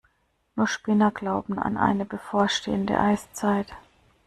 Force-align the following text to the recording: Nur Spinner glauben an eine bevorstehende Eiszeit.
Nur 0.55 0.65
Spinner 0.67 1.11
glauben 1.11 1.59
an 1.59 1.77
eine 1.77 2.05
bevorstehende 2.05 2.99
Eiszeit. 2.99 3.71